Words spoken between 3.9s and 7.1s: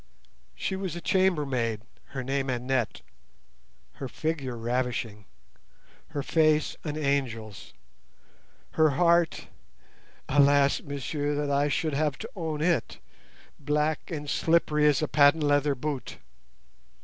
her figure ravishing, her face an